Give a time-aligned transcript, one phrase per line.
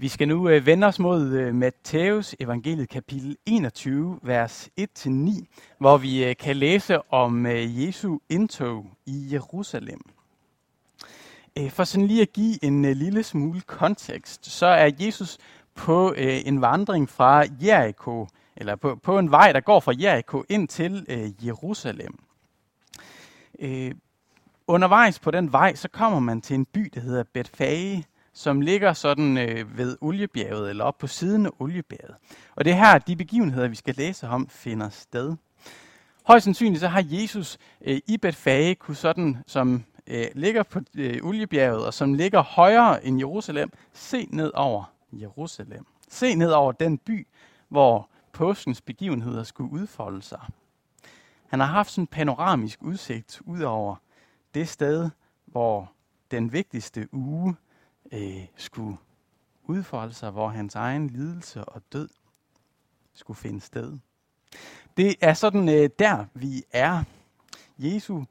[0.00, 5.44] Vi skal nu øh, vende os mod øh, Matthæus evangeliet kapitel 21, vers 1-9,
[5.78, 10.00] hvor vi øh, kan læse om øh, Jesu indtog i Jerusalem.
[11.58, 15.38] Øh, for sådan lige at give en øh, lille smule kontekst, så er Jesus
[15.74, 18.26] på øh, en vandring fra Jericho,
[18.56, 22.18] eller på, på en vej, der går fra Jericho ind til øh, Jerusalem.
[23.60, 23.94] Øh,
[24.66, 28.04] undervejs på den vej, så kommer man til en by, der hedder Betfage,
[28.38, 32.14] som ligger sådan øh, ved oliebjerget, eller op på siden af oliebjerget.
[32.56, 35.36] Og det er her, de begivenheder, vi skal læse om, finder sted.
[36.24, 41.18] Højst sandsynligt så har Jesus øh, i Betfage, kunne sådan, som øh, ligger på øh,
[41.22, 45.86] oliebjerget, og som ligger højere end Jerusalem, se ned over Jerusalem.
[46.08, 47.26] Se ned over den by,
[47.68, 50.40] hvor påskens begivenheder skulle udfolde sig.
[51.46, 53.96] Han har haft sådan en panoramisk udsigt ud over
[54.54, 55.10] det sted,
[55.46, 55.92] hvor
[56.30, 57.56] den vigtigste uge
[58.12, 58.96] øh, skulle
[59.64, 62.08] udfolde sig, hvor hans egen lidelse og død
[63.14, 63.98] skulle finde sted.
[64.96, 67.04] Det er sådan øh, der, vi er.
[67.78, 68.24] Jesu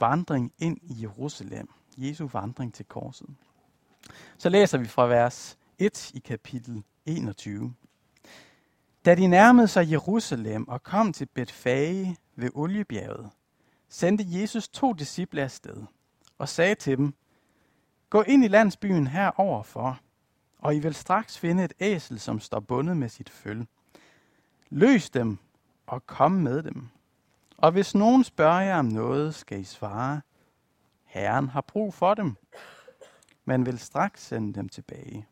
[0.00, 1.68] vandring ind i Jerusalem.
[1.96, 3.28] Jesu vandring til korset.
[4.38, 7.74] Så læser vi fra vers 1 i kapitel 21.
[9.04, 13.30] Da de nærmede sig Jerusalem og kom til Betfage ved Oliebjerget,
[13.88, 15.82] sendte Jesus to disciple afsted
[16.38, 17.14] og sagde til dem,
[18.10, 20.00] Gå ind i landsbyen heroverfor,
[20.58, 23.66] og I vil straks finde et æsel, som står bundet med sit føl.
[24.70, 25.38] Løs dem
[25.86, 26.88] og kom med dem.
[27.58, 30.20] Og hvis nogen spørger jer om noget, skal I svare,
[31.04, 32.36] Herren har brug for dem.
[33.44, 35.26] men vil straks sende dem tilbage.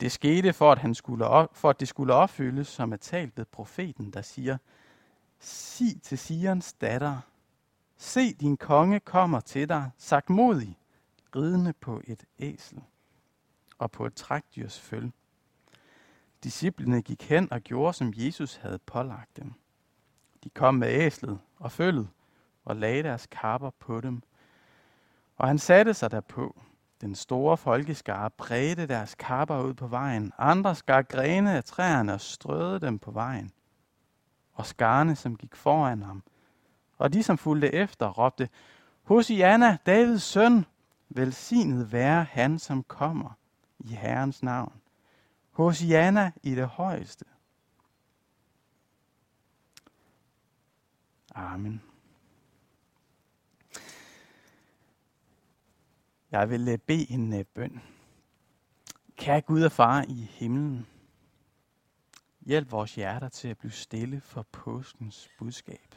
[0.00, 3.38] Det skete for, at, han skulle op, for at det skulle opfyldes, som er talt
[3.38, 4.58] ved profeten, der siger,
[5.40, 7.20] Sig til Sions datter,
[7.96, 10.78] se din konge kommer til dig, sagt modig,
[11.36, 12.82] ridende på et æsel
[13.78, 15.10] og på et trækdyrs føl.
[16.44, 19.52] Disciplene gik hen og gjorde, som Jesus havde pålagt dem.
[20.44, 22.08] De kom med æslet og følget
[22.64, 24.22] og lagde deres kapper på dem.
[25.36, 26.60] Og han satte sig derpå.
[27.00, 30.32] Den store folkeskare bredte deres kapper ud på vejen.
[30.38, 33.52] Andre skar grene af træerne og strøede dem på vejen.
[34.52, 36.22] Og skarne, som gik foran ham,
[36.98, 38.48] og de, som fulgte efter, råbte,
[39.02, 40.64] Hosianna, Davids søn,
[41.16, 43.38] velsignet være han, som kommer
[43.78, 44.80] i Herrens navn.
[45.50, 47.24] Hosianna i det højeste.
[51.34, 51.82] Amen.
[56.30, 57.80] Jeg vil øh, bede en øh, bøn.
[59.16, 60.86] Kære Gud og Far i himlen,
[62.40, 65.94] hjælp vores hjerter til at blive stille for påskens budskab.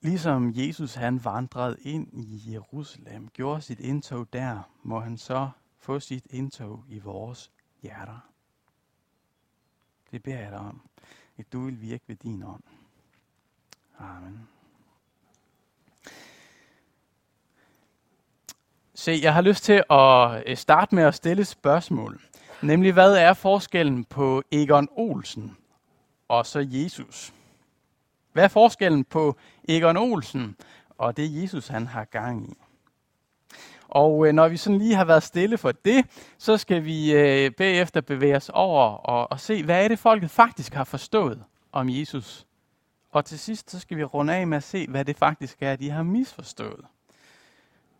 [0.00, 6.00] Ligesom Jesus han vandrede ind i Jerusalem, gjorde sit indtog der, må han så få
[6.00, 7.50] sit indtog i vores
[7.82, 8.30] hjerter.
[10.10, 10.82] Det beder jeg dig om,
[11.38, 12.62] at du vil virke ved din ånd.
[13.98, 14.48] Amen.
[18.94, 22.20] Se, jeg har lyst til at øh, starte med at stille et spørgsmål.
[22.62, 25.56] Nemlig, hvad er forskellen på Egon Olsen
[26.28, 27.34] og så Jesus?
[28.32, 29.36] Hvad er forskellen på
[29.68, 30.56] Egon Olsen
[30.98, 32.54] og det Jesus han har gang i?
[33.88, 36.06] Og øh, når vi sådan lige har været stille for det,
[36.38, 40.30] så skal vi øh, bagefter bevæge os over og, og se, hvad er det folket
[40.30, 42.46] faktisk har forstået om Jesus.
[43.10, 45.76] Og til sidst så skal vi runde af med at se, hvad det faktisk er,
[45.76, 46.84] de har misforstået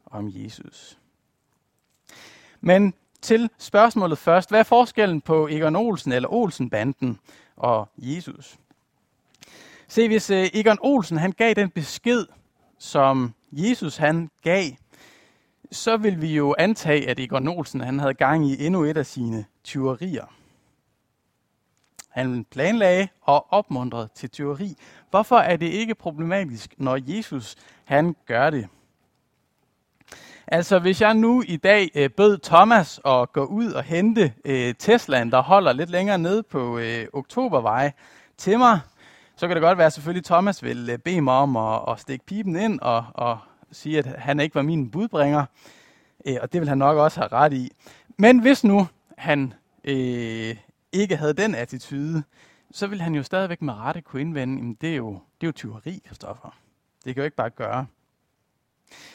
[0.07, 0.99] om Jesus.
[2.61, 4.51] Men til spørgsmålet først.
[4.51, 7.19] Hvad er forskellen på Egon Olsen eller Olsenbanden
[7.57, 8.59] og Jesus?
[9.91, 12.27] Se, hvis øh, Egon Olsen han gav den besked,
[12.79, 14.65] som Jesus han gav,
[15.73, 19.07] så vil vi jo antage, at Egon Olsen han havde gang i endnu et af
[19.07, 20.25] sine tyverier.
[22.09, 24.77] Han planlagde og opmuntrede til tyveri.
[25.11, 28.69] Hvorfor er det ikke problematisk, når Jesus han gør det?
[30.47, 34.75] Altså, hvis jeg nu i dag øh, bød Thomas at gå ud og hente øh,
[34.79, 37.93] Teslaen, der holder lidt længere nede på øh, Oktobervej
[38.37, 38.81] til mig,
[39.41, 42.01] så kan det godt være, at selvfølgelig Thomas vil øh, bede mig om at, at
[42.01, 43.39] stikke pipen ind og, og
[43.73, 45.45] sige, at han ikke var min budbringer.
[46.27, 47.71] Øh, og det vil han nok også have ret i.
[48.19, 48.89] Men hvis nu
[49.19, 49.55] han
[49.85, 50.57] øh,
[50.93, 52.23] ikke havde den attitude,
[52.71, 55.49] så vil han jo stadigvæk med rette kunne indvende, at det er jo, det er
[55.49, 56.57] jo tyveri, Kristoffer.
[57.05, 57.87] Det kan jo ikke bare gøre.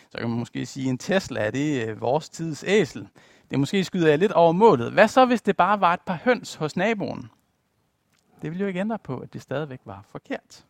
[0.09, 3.07] Så kan man måske sige, at en Tesla er det øh, vores tids æsel.
[3.51, 4.91] Det måske skyder jeg lidt over målet.
[4.91, 7.29] Hvad så, hvis det bare var et par høns hos naboen?
[8.41, 10.65] Det ville jo ikke ændre på, at det stadigvæk var forkert.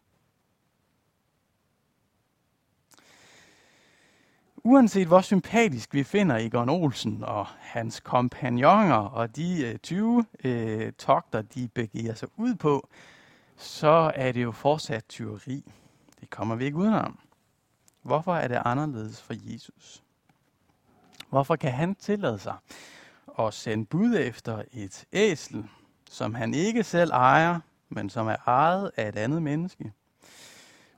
[4.65, 10.93] uanset hvor sympatisk vi finder Egon Olsen og hans kompagnoner og de øh, 20 øh,
[10.93, 12.89] togter, de begiver sig ud på,
[13.57, 15.71] så er det jo fortsat tyveri.
[16.19, 17.19] Det kommer vi ikke udenom.
[18.01, 20.03] Hvorfor er det anderledes for Jesus?
[21.29, 22.55] Hvorfor kan han tillade sig
[23.39, 25.65] at sende bud efter et æsel,
[26.15, 27.59] som han ikke selv ejer,
[27.89, 29.93] men som er ejet af et andet menneske,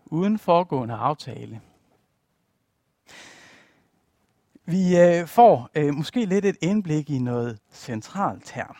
[0.05, 1.61] uden foregående aftale?
[4.65, 8.77] Vi øh, får øh, måske lidt et indblik i noget centralt her.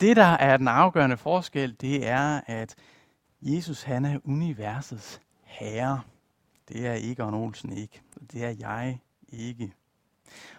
[0.00, 2.74] Det, der er den afgørende forskel, det er, at
[3.42, 6.00] Jesus han er universets herre.
[6.68, 8.00] Det er Egon Olsen ikke.
[8.32, 8.98] Det er jeg
[9.28, 9.72] ikke.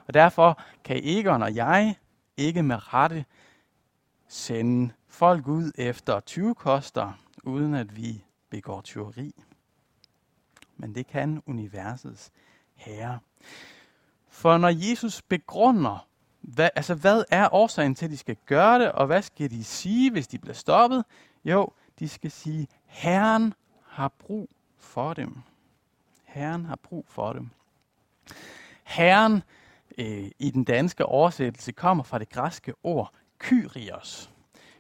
[0.07, 1.95] Og derfor kan Egon og jeg
[2.38, 3.25] ikke med rette
[4.31, 7.12] sende folk ud efter 20 koster,
[7.44, 9.36] uden at vi begår tyveri.
[10.78, 12.31] Men det kan universets
[12.75, 13.19] herre.
[14.30, 16.07] For når Jesus begrunder,
[16.42, 19.63] hvad, altså hvad er årsagen til, at de skal gøre det, og hvad skal de
[19.63, 21.06] sige, hvis de bliver stoppet?
[21.45, 21.69] Jo,
[22.00, 23.54] de skal sige, Herren
[23.88, 25.38] har brug for dem.
[26.24, 27.50] Herren har brug for dem.
[28.83, 29.44] Herren
[29.98, 34.30] øh, i den danske oversættelse kommer fra det græske ord kyrios.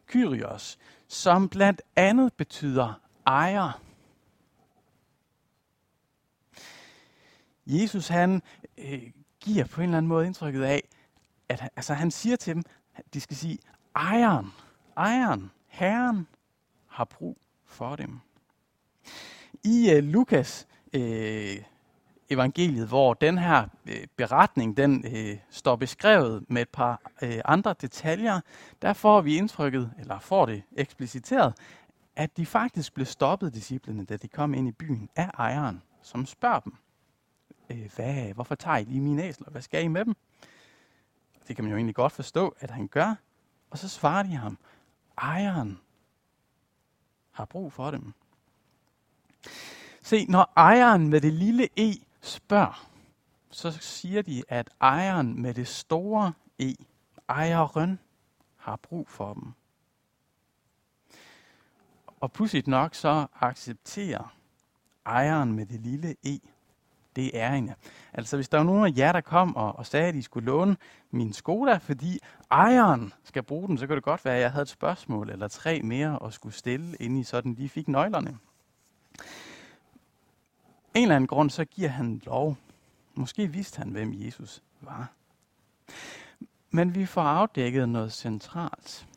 [0.07, 0.77] Kyrios,
[1.07, 2.93] som blandt andet betyder
[3.25, 3.81] ejer.
[7.65, 8.41] Jesus han
[8.77, 10.83] øh, giver på en eller anden måde indtrykket af,
[11.49, 12.63] at altså, han siger til dem,
[12.95, 13.57] at de skal sige,
[13.95, 14.51] ejeren,
[14.97, 16.27] ejeren, herren
[16.87, 18.19] har brug for dem.
[19.63, 21.63] I øh, Lukas øh,
[22.31, 27.75] evangeliet, hvor den her øh, beretning den øh, står beskrevet med et par øh, andre
[27.81, 28.39] detaljer,
[28.81, 31.53] der får vi indtrykket, eller får det ekspliciteret,
[32.15, 36.25] at de faktisk blev stoppet, disciplene, da de kom ind i byen, af ejeren, som
[36.25, 36.73] spørger dem,
[37.95, 39.49] hvad, hvorfor tager I lige mine æsler?
[39.49, 40.15] Hvad skal I med dem?
[41.47, 43.15] Det kan man jo egentlig godt forstå, at han gør.
[43.69, 44.57] Og så svarer de ham,
[45.17, 45.79] ejeren
[47.31, 48.13] har brug for dem.
[50.01, 52.87] Se, når ejeren med det lille e spørger,
[53.49, 56.73] så siger de, at ejeren med det store e,
[57.29, 57.99] ejeren,
[58.57, 59.53] har brug for dem.
[62.19, 64.35] Og pudsigt nok så accepterer
[65.05, 66.39] ejeren med det lille e
[67.15, 67.71] det er en.
[68.13, 70.45] Altså hvis der var nogen af jer, der kom og, og sagde, at I skulle
[70.45, 70.77] låne
[71.11, 72.19] min Skoda, fordi
[72.51, 75.47] ejeren skal bruge den, så kunne det godt være, at jeg havde et spørgsmål eller
[75.47, 78.37] tre mere at skulle stille, inden I sådan lige fik nøglerne.
[80.93, 82.57] En eller anden grund, så giver han lov.
[83.13, 85.11] Måske vidste han, hvem Jesus var.
[86.69, 89.07] Men vi får afdækket noget centralt.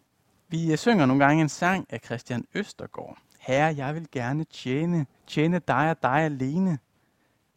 [0.48, 3.18] Vi øh, synger nogle gange en sang af Christian Østergaard.
[3.38, 6.78] Herre, jeg vil gerne tjene, tjene dig og dig alene.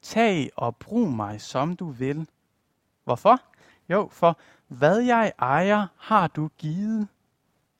[0.01, 2.27] Tag og brug mig, som du vil.
[3.03, 3.41] Hvorfor?
[3.89, 7.07] Jo, for hvad jeg ejer, har du givet.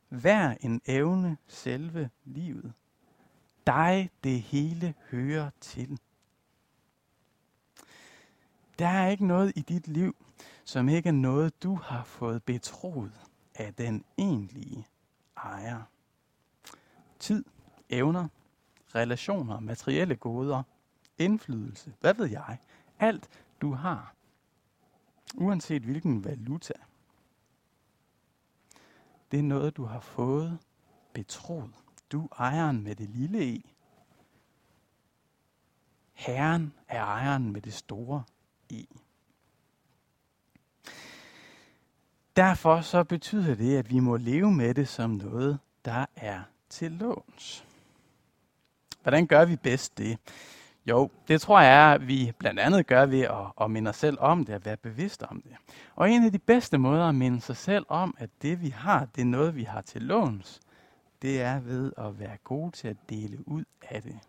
[0.09, 2.73] Hver en evne selve livet.
[3.67, 5.99] Dig det hele hører til.
[8.79, 10.15] Der er ikke noget i dit liv,
[10.65, 13.21] som ikke er noget, du har fået betroet
[13.56, 14.88] af den egentlige
[15.38, 15.81] ejer.
[17.19, 17.45] Tid,
[17.89, 18.27] evner,
[18.95, 20.63] relationer, materielle goder–
[21.18, 22.57] indflydelse, hvad ved jeg,
[23.00, 23.29] alt
[23.62, 24.13] du har,
[25.35, 26.73] uanset hvilken valuta,
[29.31, 30.59] det er noget, du har fået
[31.13, 31.73] betroet.
[32.11, 33.61] Du ejeren med det lille e.
[36.13, 38.23] Herren er ejeren med det store
[38.69, 38.90] i.
[42.36, 46.92] Derfor så betyder det, at vi må leve med det som noget, der er til
[46.92, 47.66] låns.
[49.02, 50.18] Hvordan gør vi bedst det?
[50.86, 54.18] Jo, det tror jeg at vi blandt andet gør ved at, at minde os selv
[54.19, 55.56] om det, at være bevidst om det.
[55.95, 59.06] Og en af de bedste måder at minde sig selv om, at det vi har,
[59.16, 60.59] det er noget, vi har til låns,
[61.21, 64.19] det er ved at være gode til at dele ud af det.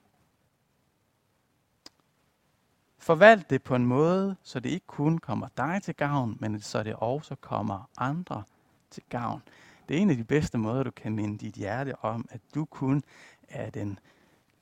[3.08, 6.82] Forvalt det på en måde, så det ikke kun kommer dig til gavn, men så
[6.82, 8.42] det også kommer andre
[8.90, 9.42] til gavn.
[9.88, 12.64] Det er en af de bedste måder, du kan minde dit hjerte om, at du
[12.64, 13.02] kun
[13.48, 13.98] er den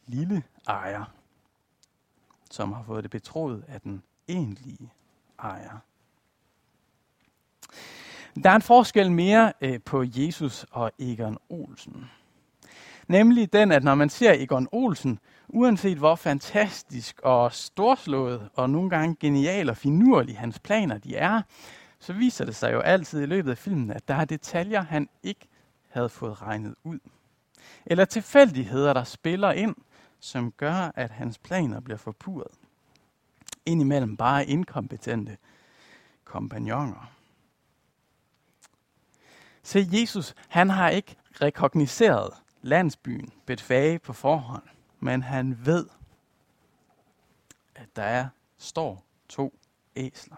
[0.06, 1.04] lille ejer
[2.50, 4.92] som har fået det betroet af den egentlige
[5.38, 5.78] ejer.
[8.42, 12.10] Der er en forskel mere øh, på Jesus og Egon Olsen.
[13.08, 18.90] Nemlig den, at når man ser Egon Olsen, uanset hvor fantastisk og storslået og nogle
[18.90, 21.42] gange genial og finurlig hans planer de er,
[21.98, 25.08] så viser det sig jo altid i løbet af filmen, at der er detaljer, han
[25.22, 25.48] ikke
[25.88, 26.98] havde fået regnet ud.
[27.86, 29.74] Eller tilfældigheder, der spiller ind,
[30.20, 32.52] som gør, at hans planer bliver forpurret.
[33.66, 35.36] indimellem bare inkompetente
[36.24, 37.12] kompagnoner.
[39.62, 42.30] Se, Jesus, han har ikke rekogniseret
[42.66, 44.62] landsbyen Betfage på forhånd,
[45.00, 45.86] men han ved,
[47.74, 49.58] at der er, står to
[49.96, 50.36] æsler.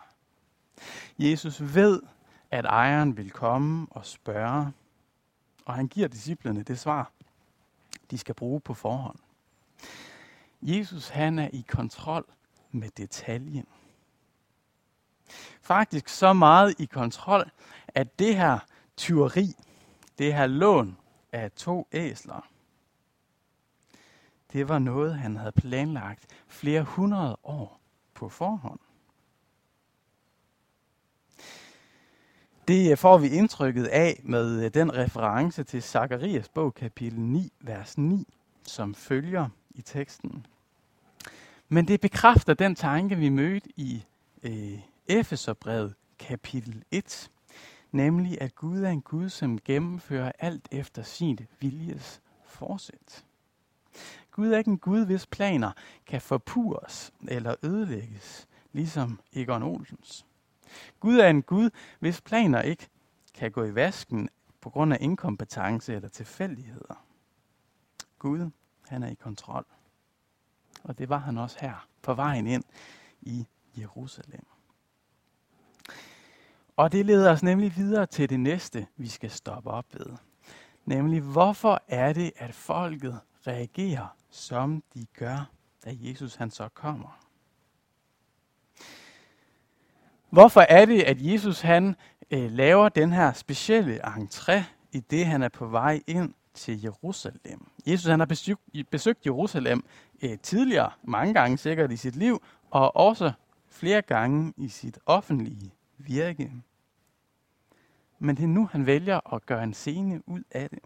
[1.19, 2.03] Jesus ved,
[2.51, 4.73] at ejeren vil komme og spørge,
[5.65, 7.13] og han giver disciplene det svar,
[8.11, 9.19] de skal bruge på forhånd.
[10.63, 12.27] Jesus han er i kontrol
[12.71, 13.67] med detaljen.
[15.61, 17.51] Faktisk så meget i kontrol,
[17.89, 18.59] at det her
[18.97, 19.55] tyveri,
[20.19, 20.97] det her lån
[21.33, 22.49] af to æsler,
[24.53, 27.81] det var noget, han havde planlagt flere hundrede år
[28.15, 28.81] på forhånd.
[32.69, 37.99] Det får vi indtrykket af med øh, den reference til Zakarias bog kapitel 9, vers
[37.99, 38.27] 9,
[38.63, 40.47] som følger i teksten.
[41.69, 44.05] Men det bekræfter den tanke, vi mødte i
[44.43, 47.31] øh, Efeserbrevet kapitel 1,
[47.93, 53.25] nemlig at Gud er en Gud, som gennemfører alt efter sin viljes forsæt.
[54.31, 55.73] Gud er ikke en Gud, hvis planer
[56.07, 60.27] kan forpures eller ødelægges, ligesom Egon Olsens.
[61.01, 62.89] Gud er en Gud, hvis planer ikke
[63.35, 64.29] kan gå i vasken
[64.61, 67.05] på grund af inkompetence eller tilfældigheder.
[68.19, 68.51] Gud,
[68.89, 69.67] han er i kontrol.
[70.85, 72.65] Og det var han også her, på vejen ind
[73.21, 73.47] i
[73.79, 74.47] Jerusalem.
[76.79, 80.07] Og det leder os nemlig videre til det næste, vi skal stoppe op ved.
[80.85, 85.51] Nemlig, hvorfor er det, at folket reagerer, som de gør,
[85.85, 87.21] da Jesus han så kommer?
[90.31, 91.97] Hvorfor er det, at Jesus han
[92.31, 97.69] øh, laver den her specielle entré i det, han er på vej ind til Jerusalem?
[97.87, 99.85] Jesus han har besøgt, besøgt Jerusalem
[100.23, 103.33] øh, tidligere, mange gange sikkert i sit liv, og også
[103.69, 106.53] flere gange i sit offentlige virke.
[108.19, 110.79] Men det er nu, han vælger at gøre en scene ud af det.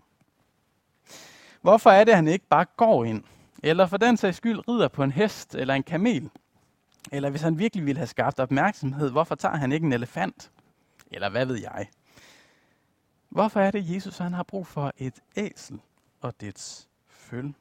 [1.61, 3.25] Hvorfor er det, at han ikke bare går ind?
[3.62, 6.31] Eller for den sags skyld rider på en hest eller en kamel?
[7.12, 10.50] Eller hvis han virkelig ville have skabt opmærksomhed, hvorfor tager han ikke en elefant?
[11.11, 11.88] Eller hvad ved jeg?
[13.28, 15.81] Hvorfor er det, Jesus han har brug for et æsel
[16.21, 17.54] og dets føl?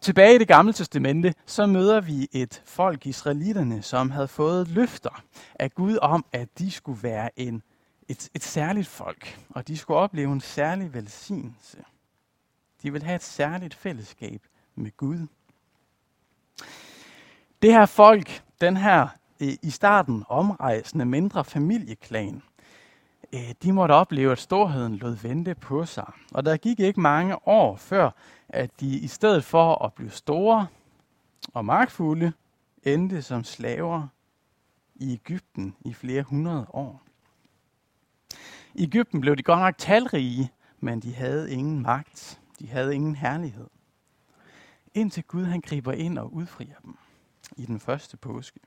[0.00, 5.22] Tilbage i det gamle testamente, så møder vi et folk, israelitterne, som havde fået løfter
[5.54, 7.62] af Gud om, at de skulle være en,
[8.08, 11.84] et, et særligt folk, og de skulle opleve en særlig velsignelse.
[12.82, 14.42] De vil have et særligt fællesskab
[14.74, 15.26] med Gud.
[17.62, 19.08] Det her folk, den her
[19.40, 22.42] i starten omrejsende mindre familieklan,
[23.32, 26.12] Øh, de måtte opleve, at storheden lod vente på sig.
[26.32, 28.10] Og der gik ikke mange år før,
[28.48, 30.66] at de i stedet for at blive store
[31.54, 32.32] og magtfulde,
[32.82, 34.08] endte som slaver
[34.94, 37.02] i Ægypten i flere hundrede år.
[38.74, 40.50] I Ægypten blev de godt nok talrige,
[40.80, 42.40] men de havde ingen magt.
[42.58, 43.66] De havde ingen herlighed.
[44.94, 46.96] Indtil Gud han griber ind og udfrier dem
[47.56, 48.60] i den første påske.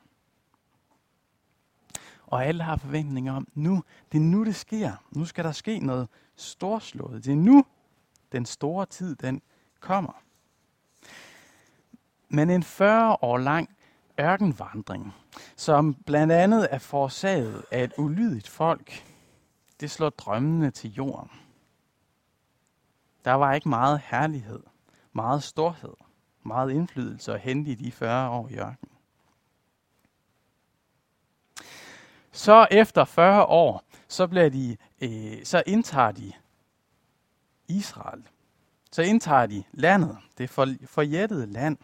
[2.33, 4.91] Og alle har forventninger om, nu, det er nu, det sker.
[5.11, 7.25] Nu skal der ske noget storslået.
[7.25, 7.65] Det er nu,
[8.31, 9.41] den store tid, den
[9.79, 10.21] kommer.
[12.29, 13.69] Men en 40 år lang
[14.19, 15.13] ørkenvandring,
[15.55, 19.05] som blandt andet er forårsaget af et ulydigt folk,
[19.79, 21.31] det slår drømmene til jorden.
[23.25, 24.63] Der var ikke meget herlighed,
[25.11, 25.95] meget storhed,
[26.43, 28.92] meget indflydelse at hente i de 40 år i ørkenen.
[32.35, 36.31] Så efter 40 år, så, bliver de, øh, så indtager de
[37.67, 38.23] Israel.
[38.91, 41.77] Så indtager de landet, det for, forjættede land.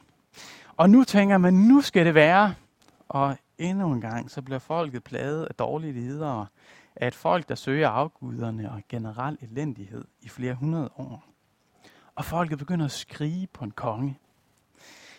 [0.78, 2.56] Og nu tænker man, nu skal det være.
[3.10, 6.48] Og endnu en gang, så bliver folket plaget af dårlige ledere,
[6.96, 11.24] af et folk, der søger afguderne og generel elendighed i flere hundrede år.
[12.16, 14.20] Og folket begynder at skrige på en konge.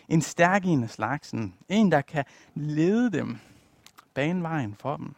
[0.09, 1.55] En stærk en af slagsen.
[1.69, 3.37] En, der kan lede dem,
[4.13, 5.15] bane vejen for dem.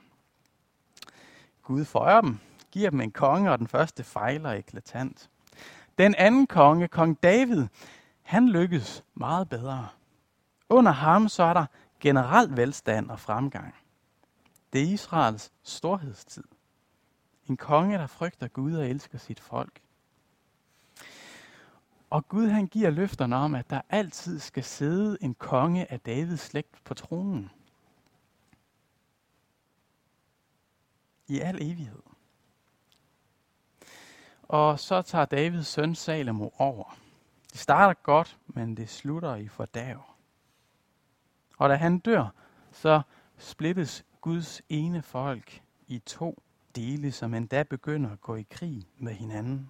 [1.63, 2.39] Gud føjer dem,
[2.71, 5.29] giver dem en konge, og den første fejler eklatant.
[5.97, 7.67] Den anden konge, kong David,
[8.21, 9.87] han lykkes meget bedre.
[10.69, 11.65] Under ham så er der
[11.99, 13.75] generel velstand og fremgang.
[14.73, 16.43] Det er Israels storhedstid.
[17.49, 19.81] En konge, der frygter Gud og elsker sit folk.
[22.09, 26.41] Og Gud han giver løfterne om, at der altid skal sidde en konge af Davids
[26.41, 27.51] slægt på tronen.
[31.33, 32.01] I al evighed.
[34.43, 36.97] Og så tager Davids søn Salomo over.
[37.51, 40.03] Det starter godt, men det slutter i fordav.
[41.57, 42.33] Og da han dør,
[42.71, 43.01] så
[43.37, 46.43] splittes Guds ene folk i to
[46.75, 49.69] dele, som endda begynder at gå i krig med hinanden.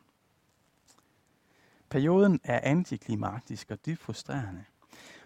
[1.90, 4.66] Perioden er antiklimaktisk og dybt frustrerende.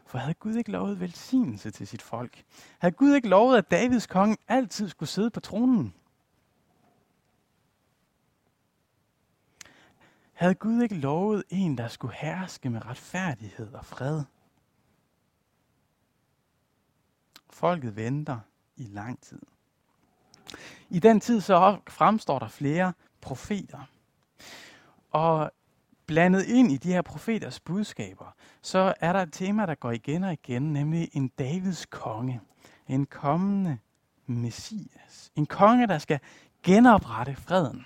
[0.05, 2.43] For havde Gud ikke lovet velsignelse til sit folk?
[2.79, 5.93] Havde Gud ikke lovet, at Davids konge altid skulle sidde på tronen?
[10.37, 14.23] Havde Gud ikke lovet en, der skulle herske med retfærdighed og fred?
[17.49, 18.39] Folket venter
[18.75, 19.41] i lang tid.
[20.89, 23.89] I den tid så fremstår der flere profeter.
[25.11, 25.51] Og
[26.05, 30.23] blandet ind i de her profeters budskaber, så er der et tema, der går igen
[30.23, 32.41] og igen, nemlig en Davids konge.
[32.87, 33.77] En kommende
[34.25, 35.31] messias.
[35.35, 36.19] En konge, der skal
[36.63, 37.85] genoprette freden.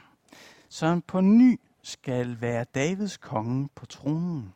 [0.69, 4.53] så han på ny skal være Davids konge på tronen.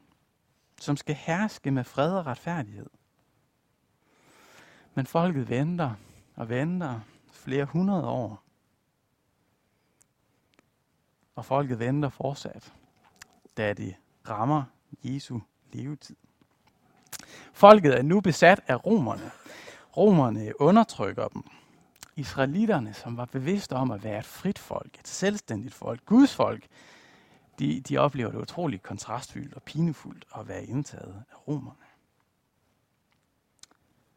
[0.79, 2.89] Som skal herske med fred og retfærdighed.
[4.93, 5.93] Men folket venter
[6.35, 6.99] og venter
[7.31, 8.43] flere hundrede år.
[11.35, 12.73] Og folket venter fortsat,
[13.57, 13.95] da det
[14.29, 14.63] rammer
[15.03, 15.39] Jesu
[15.71, 16.15] levetid.
[17.53, 19.31] Folket er nu besat af romerne.
[19.97, 21.43] Romerne undertrykker dem.
[22.15, 26.67] Israelitterne, som var bevidste om at være et frit folk, et selvstændigt folk, Guds folk,
[27.59, 31.85] de, de oplever det utroligt kontrastfyldt og pinefuldt at være indtaget af romerne.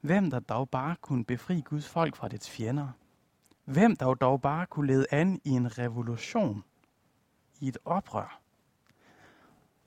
[0.01, 2.89] Hvem der dog bare kunne befri Guds folk fra dets fjender.
[3.65, 6.65] Hvem der dog bare kunne lede an i en revolution,
[7.61, 8.41] i et oprør.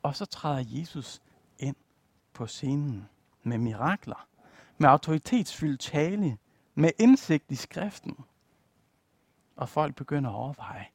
[0.04, 1.22] Og så træder Jesus
[1.60, 1.76] ind
[2.34, 3.10] på scenen
[3.44, 4.28] med mirakler,
[4.78, 6.38] med autoritetsfyldt tale,
[6.76, 8.18] med indsigt i skriften.
[9.56, 10.88] Og folk begynder at overveje,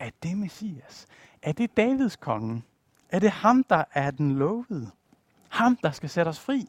[0.00, 1.06] er det Messias?
[1.42, 2.62] Er det Davids konge?
[3.08, 4.90] Er det ham, der er den lovede?
[5.48, 6.68] Ham, der skal sætte os fri?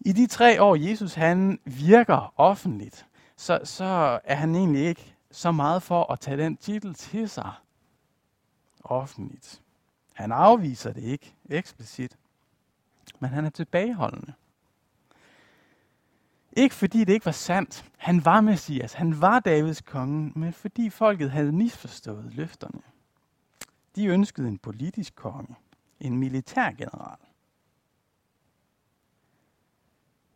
[0.00, 5.52] I de tre år, Jesus han virker offentligt, så, så er han egentlig ikke så
[5.52, 7.52] meget for at tage den titel til sig
[8.84, 9.62] offentligt.
[10.14, 12.16] Han afviser det ikke eksplicit,
[13.18, 14.32] men han er tilbageholdende.
[16.52, 17.90] Ikke fordi det ikke var sandt.
[17.96, 18.92] Han var Messias.
[18.92, 22.82] Han var Davids konge, men fordi folket havde misforstået løfterne.
[23.96, 25.56] De ønskede en politisk konge,
[26.00, 27.18] en militærgeneral.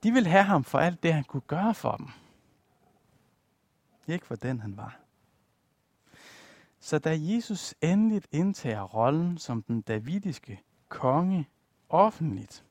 [0.02, 2.08] De ville have ham for alt det, han kunne gøre for dem.
[4.06, 4.98] Ikke for den, han var.
[6.80, 11.48] Så da Jesus endeligt indtager rollen som den davidiske konge
[11.88, 12.64] offentligt,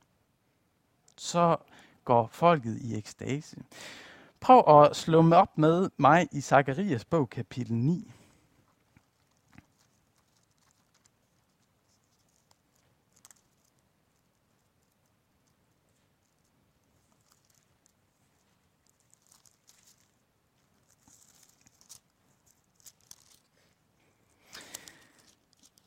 [1.18, 1.58] så
[2.06, 3.58] går folket i ekstase.
[4.40, 8.12] Prøv at slå mig op med mig i Zakarias bog kapitel 9.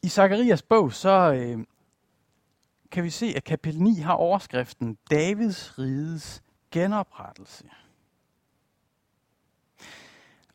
[0.03, 1.65] I Zakarias bog, så øh,
[2.91, 7.65] kan vi se, at kapitel 9 har overskriften Davids rides genoprettelse.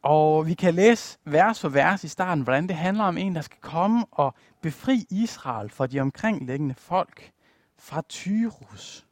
[0.01, 3.41] Og vi kan læse vers for vers i starten, hvordan det handler om en, der
[3.41, 7.31] skal komme og befri Israel fra de omkringliggende folk,
[7.77, 9.07] fra Tyrus,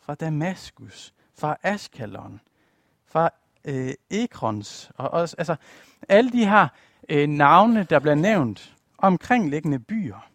[0.00, 2.40] fra Damaskus, fra Askalon,
[3.06, 3.30] fra
[3.64, 5.56] øh, Ekrons, og også, altså
[6.08, 6.68] alle de her
[7.08, 10.33] øh, navne, der bliver nævnt, omkringliggende byer.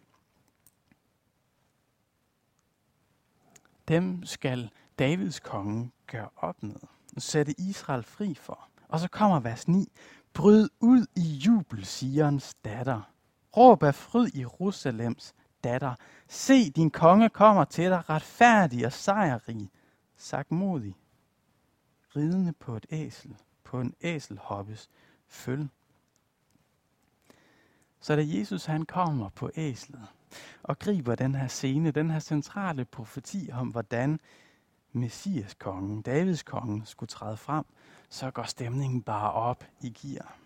[3.90, 6.76] Dem skal Davids konge gøre op med
[7.16, 8.68] og sætte Israel fri for.
[8.88, 9.92] Og så kommer vers 9.
[10.34, 13.12] Bryd ud i jubel, Sions datter.
[13.56, 15.94] Råb af fryd i Jerusalems datter.
[16.28, 19.70] Se, din konge kommer til dig, retfærdig og sejrrig,
[20.16, 20.96] sagt modig.
[22.16, 24.88] ridende på et æsel, på en æselhoppes
[25.28, 25.68] føl.
[28.00, 30.08] Så da Jesus han kommer på æslet
[30.62, 34.20] og griber den her scene, den her centrale profeti om, hvordan
[34.92, 37.64] Messias kongen, Davids konge, skulle træde frem,
[38.08, 40.36] så går stemningen bare op i gear.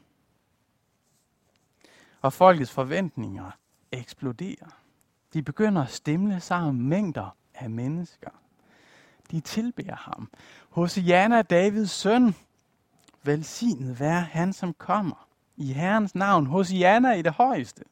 [2.20, 3.51] Og folkets forventninger
[3.92, 4.81] eksploderer.
[5.33, 8.31] De begynder at stemle sammen mængder af mennesker.
[9.31, 10.31] De tilbeder ham.
[10.70, 12.35] Hosianna, Davids søn,
[13.23, 17.85] velsignet være han, som kommer i Herrens navn, Hosianna i det højeste.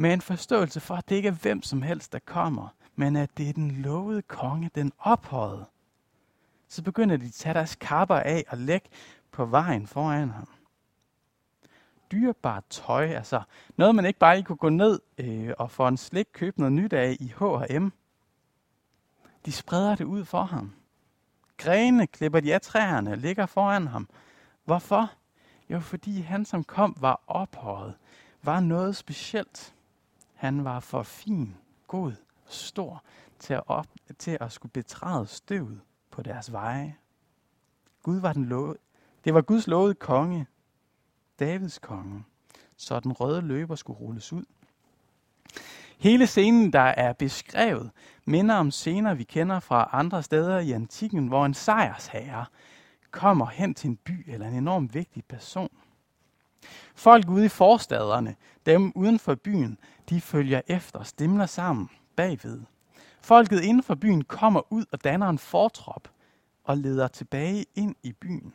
[0.00, 3.30] Med en forståelse for, at det ikke er hvem som helst, der kommer, men at
[3.36, 5.66] det er den lovede konge, den ophøjede.
[6.68, 8.88] Så begynder de at tage deres kapper af og lægge
[9.30, 10.48] på vejen foran ham.
[12.12, 13.42] Dyrebart tøj, altså
[13.76, 16.72] noget man ikke bare lige kunne gå ned øh, og få en slik købe noget
[16.72, 17.92] nyt af i H&M.
[19.46, 20.72] De spreder det ud for ham.
[21.56, 24.08] Grene klipper de af træerne ligger foran ham.
[24.64, 25.10] Hvorfor?
[25.70, 27.94] Jo, fordi han som kom var ophøjet,
[28.42, 29.74] var noget specielt.
[30.38, 32.12] Han var for fin, god,
[32.46, 33.02] stor
[33.38, 33.86] til at, op,
[34.18, 36.96] til at skulle betræde støvet på deres veje.
[38.02, 38.78] Gud var den lovede.
[39.24, 40.46] det var Guds lovede konge,
[41.40, 42.24] Davids konge,
[42.76, 44.44] så den røde løber skulle rulles ud.
[45.98, 47.90] Hele scenen, der er beskrevet,
[48.24, 52.46] minder om scener, vi kender fra andre steder i antikken, hvor en sejrsherre
[53.10, 55.70] kommer hen til en by eller en enormt vigtig person.
[56.94, 62.60] Folk ude i forstaderne, dem uden for byen, de følger efter, stemler sammen bagved.
[63.20, 66.08] Folket inden for byen kommer ud og danner en fortrop
[66.64, 68.54] og leder tilbage ind i byen.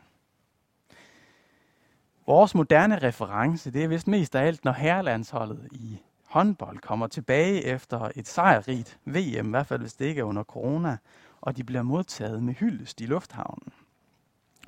[2.26, 7.64] Vores moderne reference, det er vist mest af alt, når herrelandsholdet i håndbold kommer tilbage
[7.64, 10.96] efter et sejrrigt VM, i hvert fald hvis det ikke er under corona,
[11.40, 13.72] og de bliver modtaget med hyldest i lufthavnen.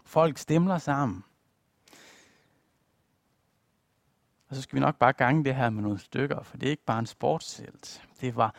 [0.05, 1.25] Folk stemler sammen.
[4.49, 6.71] Og så skal vi nok bare gange det her med nogle stykker, for det er
[6.71, 8.09] ikke bare en sportshelt.
[8.21, 8.55] Det var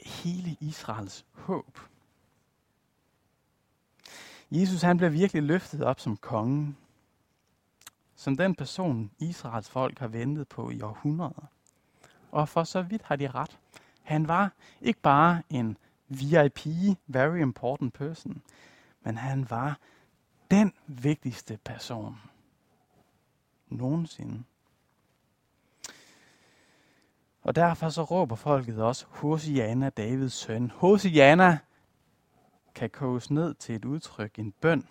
[0.00, 1.78] hele Israels håb.
[4.50, 6.76] Jesus han bliver virkelig løftet op som konge.
[8.14, 11.46] Som den person, Israels folk har ventet på i århundreder.
[12.30, 13.58] Og for så vidt har de ret.
[14.02, 15.76] Han var ikke bare en
[16.08, 16.66] VIP,
[17.06, 18.42] very important person,
[19.02, 19.78] men han var
[20.50, 22.16] den vigtigste person
[23.68, 24.44] nogensinde.
[27.42, 30.70] Og derfor så råber folket også, Hosiana, Davids søn.
[30.70, 31.58] Hosiana
[32.74, 34.88] kan koges ned til et udtryk, en bøn,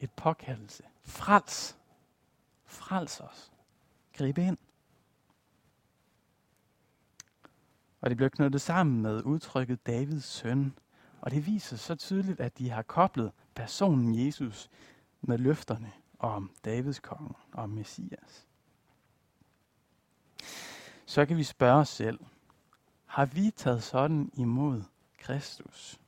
[0.00, 0.82] et påkaldelse.
[1.04, 1.76] Frels.
[2.64, 3.52] Frels os.
[4.12, 4.58] Gribe ind.
[8.00, 10.74] Og det bliver knyttet sammen med udtrykket Davids søn.
[11.20, 14.70] Og det viser så tydeligt, at de har koblet personen Jesus
[15.20, 18.47] med løfterne om Davids konge og Messias.
[21.08, 22.20] Så kan vi spørge os selv,
[23.06, 24.82] har vi taget sådan imod
[25.18, 26.00] Kristus?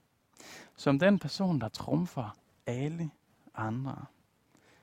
[0.76, 2.36] Som den person, der trumfer
[2.66, 3.10] alle
[3.54, 4.04] andre.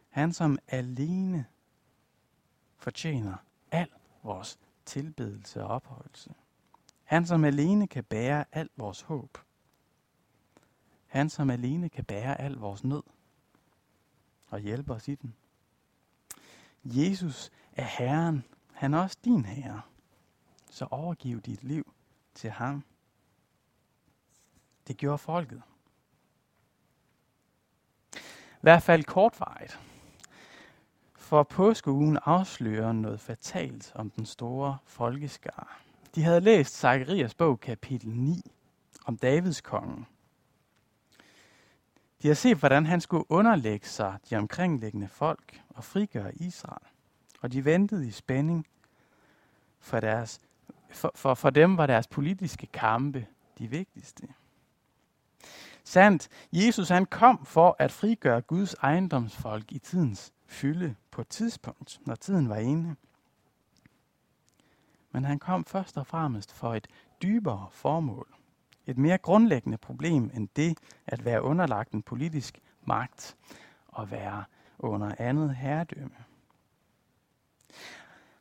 [0.09, 1.45] Han, som alene
[2.77, 3.35] fortjener
[3.71, 3.89] al
[4.23, 6.33] vores tilbedelse og ophøjelse.
[7.03, 9.37] Han, som alene kan bære alt vores håb.
[11.07, 13.03] Han, som alene kan bære al vores nød
[14.47, 15.35] og hjælpe os i den.
[16.83, 18.43] Jesus er Herren.
[18.73, 19.81] Han er også din Herre.
[20.69, 21.93] Så overgiv dit liv
[22.33, 22.83] til ham.
[24.87, 25.61] Det gjorde folket.
[28.15, 29.79] I hvert fald kortvarigt.
[31.15, 35.67] For påskeugen afslører noget fatalt om den store folkeskare.
[36.15, 38.51] De havde læst Zakarias bog kapitel 9
[39.05, 40.05] om Davids konge.
[42.21, 46.87] De har set, hvordan han skulle underlægge sig de omkringliggende folk og frigøre Israel.
[47.41, 48.67] Og de ventede i spænding,
[49.79, 50.41] for, deres,
[50.89, 54.27] for, for, for dem var deres politiske kampe de vigtigste.
[55.83, 61.99] Sandt, Jesus han kom for at frigøre Guds ejendomsfolk i tidens fylde på et tidspunkt,
[62.05, 62.95] når tiden var inde.
[65.11, 66.87] Men han kom først og fremmest for et
[67.21, 68.27] dybere formål.
[68.85, 73.37] Et mere grundlæggende problem end det at være underlagt en politisk magt
[73.87, 74.43] og være
[74.79, 76.15] under andet herredømme.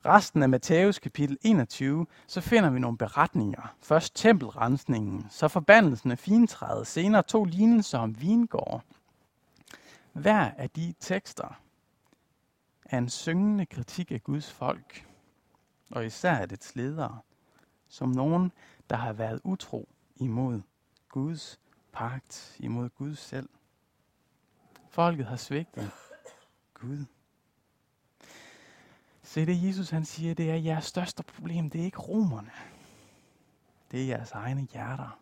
[0.06, 3.74] Resten af Matthæus kapitel 21, så finder vi nogle beretninger.
[3.80, 8.82] Først tempelrensningen, så forbandelsen af fintræet, senere to lignelser om vingård.
[10.12, 11.60] Hver af de tekster
[12.84, 15.06] er en syngende kritik af Guds folk,
[15.90, 17.18] og især af dets ledere,
[17.88, 18.52] som nogen,
[18.90, 20.62] der har været utro imod
[21.08, 21.60] Guds
[21.92, 23.48] pagt, imod Gud selv.
[24.90, 25.90] Folket har svigtet
[26.74, 27.04] Gud.
[29.36, 32.50] Se det Jesus han siger, det er jeres største problem, det er ikke romerne.
[33.90, 35.20] Det er jeres egne hjerter,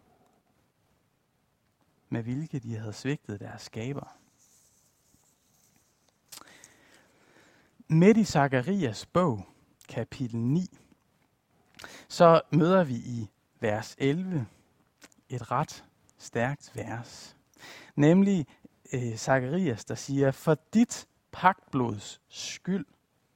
[2.08, 4.16] med hvilke de havde svigtet deres skaber.
[7.88, 9.46] Midt i Zakarias bog,
[9.88, 10.78] kapitel 9,
[12.08, 14.46] så møder vi i vers 11
[15.28, 15.84] et ret
[16.18, 17.36] stærkt vers.
[17.96, 18.46] Nemlig
[18.92, 22.86] øh, Zakarias, der siger, for dit pagtblods skyld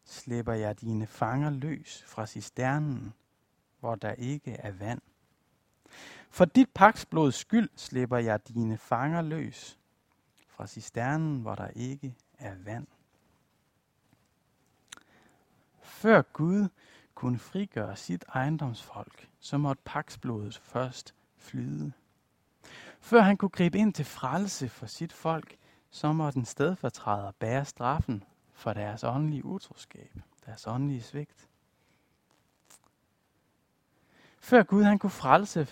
[0.09, 3.15] slipper jeg dine fanger løs fra cisternen,
[3.81, 5.01] hvor der ikke er vand.
[6.31, 9.79] For dit paksblods skyld slipper jeg dine fanger løs
[10.49, 12.87] fra cisternen, hvor der ikke er vand.
[15.83, 16.69] Før Gud
[17.15, 21.93] kunne frigøre sit ejendomsfolk, så måtte paksblodet først flyde.
[23.01, 25.57] Før han kunne gribe ind til frelse for sit folk,
[25.91, 28.25] så må den stedfortræder bære straffen
[28.59, 30.13] for deres åndelige utroskab,
[30.47, 31.49] deres åndelige svigt.
[34.39, 35.69] Før Gud han kunne frelse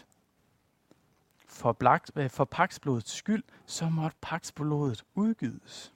[1.46, 5.94] for, blagt, øh, for paksblodets skyld, så måtte paksblodet udgydes.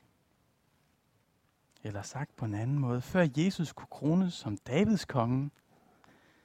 [1.83, 5.51] Eller sagt på en anden måde, før Jesus kunne krones som Davids konge,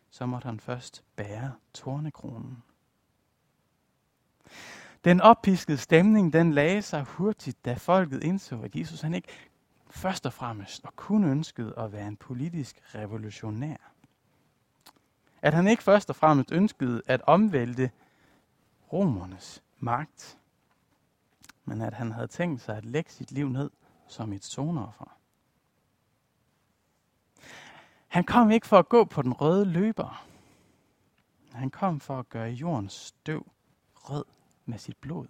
[0.10, 2.64] så måtte han først bære tornekronen.
[5.04, 9.28] Den oppiskede stemning, den lagde sig hurtigt, da folket indså, at Jesus han ikke
[9.96, 13.78] først og fremmest og kun ønskede at være en politisk revolutionær.
[15.42, 17.92] At han ikke først og fremmest ønskede at omvælte
[18.94, 20.38] romernes magt,
[21.66, 23.70] men at han havde tænkt sig at lægge sit liv ned
[24.08, 25.18] som et sonoffer.
[28.08, 30.26] Han kom ikke for at gå på den røde løber.
[31.52, 33.52] Han kom for at gøre jordens støv
[33.96, 34.26] rød
[34.66, 35.28] med sit blod.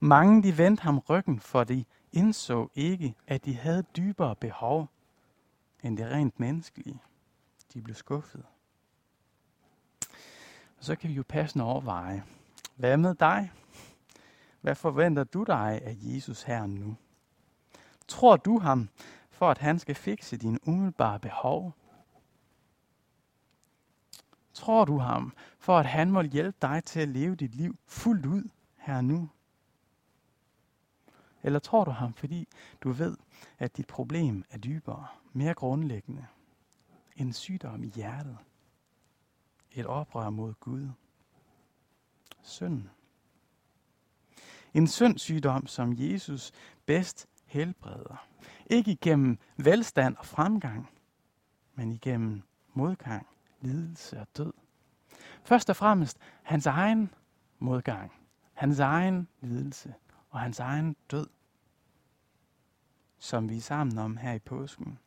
[0.00, 1.84] Mange de vendte ham ryggen, for de
[2.14, 4.88] indså ikke, at de havde dybere behov
[5.82, 7.00] end det rent menneskelige.
[7.74, 8.44] De blev skuffet.
[10.78, 12.24] Og så kan vi jo passende overveje,
[12.76, 13.52] hvad med dig?
[14.60, 16.96] Hvad forventer du dig af Jesus her nu?
[18.08, 18.88] Tror du ham,
[19.30, 21.72] for at han skal fikse dine umiddelbare behov?
[24.52, 28.26] Tror du ham, for at han må hjælpe dig til at leve dit liv fuldt
[28.26, 29.28] ud her nu?
[31.44, 32.48] Eller tror du ham, fordi
[32.80, 33.16] du ved,
[33.58, 36.26] at dit problem er dybere, mere grundlæggende?
[37.16, 38.38] En sygdom i hjertet.
[39.72, 40.88] Et oprør mod Gud.
[42.42, 42.88] Synd.
[44.74, 46.52] En syndsygdom, som Jesus
[46.86, 48.26] bedst helbreder.
[48.66, 50.90] Ikke igennem velstand og fremgang,
[51.74, 53.26] men igennem modgang,
[53.60, 54.52] lidelse og død.
[55.44, 57.10] Først og fremmest hans egen
[57.58, 58.12] modgang,
[58.52, 59.94] hans egen lidelse
[60.30, 61.26] og hans egen død,
[63.24, 64.98] som vi er sammen om her i påsken.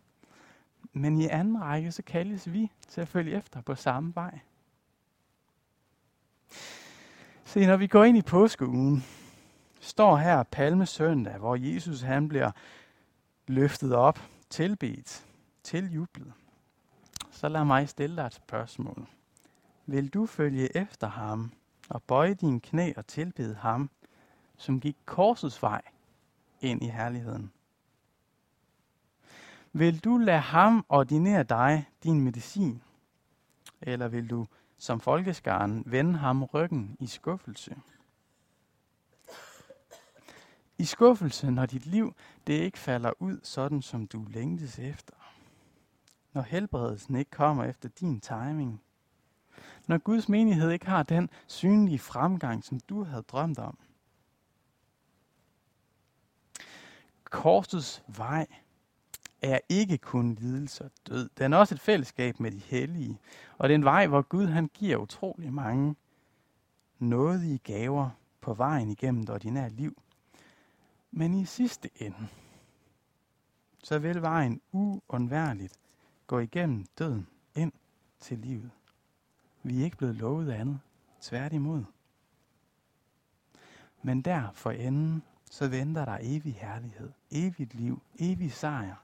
[0.93, 4.39] Men i anden række, så kaldes vi til at følge efter på samme vej.
[7.45, 9.03] Se, når vi går ind i påskeugen,
[9.79, 12.51] står her palmesøndag, hvor Jesus han bliver
[13.47, 15.25] løftet op, tilbedt,
[15.63, 16.33] tiljublet.
[17.31, 19.07] Så lad mig stille dig et spørgsmål.
[19.85, 21.51] Vil du følge efter ham
[21.89, 23.89] og bøje dine knæ og tilbede ham,
[24.57, 25.81] som gik korsets vej
[26.61, 27.51] ind i herligheden?
[29.77, 32.81] Vil du lade ham ordinere dig din medicin?
[33.81, 37.75] Eller vil du som folkeskaren vende ham ryggen i skuffelse?
[40.77, 42.15] I skuffelse, når dit liv
[42.47, 45.13] det ikke falder ud sådan, som du længtes efter.
[46.33, 48.81] Når helbredelsen ikke kommer efter din timing.
[49.87, 53.77] Når Guds menighed ikke har den synlige fremgang, som du havde drømt om.
[57.23, 58.47] Korsets vej
[59.41, 61.29] er ikke kun lidelse og død.
[61.37, 63.19] Den er også et fællesskab med de hellige.
[63.57, 65.95] Og det er en vej, hvor Gud han giver utrolig mange
[66.99, 68.09] nådige gaver
[68.41, 70.01] på vejen igennem det ordinære liv.
[71.11, 72.27] Men i sidste ende,
[73.83, 75.79] så vil vejen uundværligt
[76.27, 77.71] gå igennem døden ind
[78.19, 78.71] til livet.
[79.63, 80.79] Vi er ikke blevet lovet andet.
[81.21, 81.83] Tværtimod.
[84.01, 88.95] Men der for enden, så venter der evig herlighed, evigt liv, evig sejr,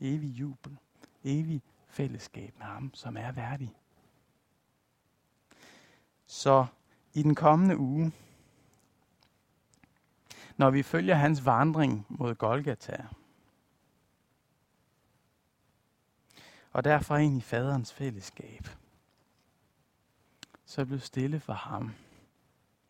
[0.00, 0.78] evig jubel,
[1.24, 3.76] evig fællesskab med ham, som er værdig.
[6.26, 6.66] Så
[7.14, 8.12] i den kommende uge,
[10.56, 13.06] når vi følger hans vandring mod Golgata,
[16.72, 18.68] og derfor ind i faderens fællesskab,
[20.64, 21.94] så blev stille for ham.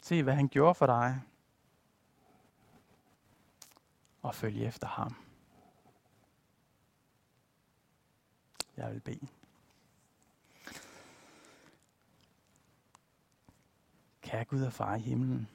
[0.03, 1.21] Se, hvad han gjorde for dig,
[4.23, 5.26] og følge efter ham.
[8.77, 9.27] Jeg vil bede.
[14.21, 15.49] Kære Gud og far i himlen,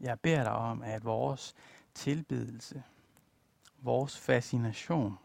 [0.00, 1.54] jeg beder dig om, at vores
[1.94, 2.82] tilbedelse,
[3.78, 5.18] vores fascination,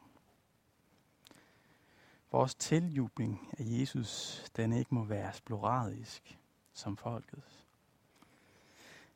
[2.31, 6.39] vores tiljubling af Jesus, den ikke må være sporadisk
[6.73, 7.67] som folkets.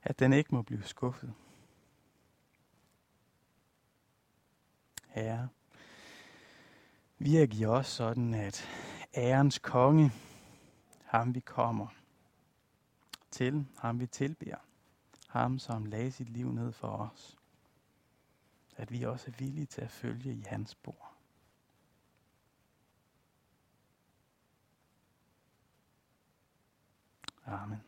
[0.04, 1.34] At den ikke må blive skuffet.
[5.08, 5.50] Herre,
[7.18, 8.68] virke i os sådan, at
[9.16, 10.12] ærens konge,
[11.06, 11.88] ham vi kommer
[13.32, 14.58] til, ham vi tilbeder,
[15.28, 17.38] ham som lagde sit liv ned for os,
[18.76, 21.14] at vi også er villige til at følge i hans spor.
[27.46, 27.87] Amen.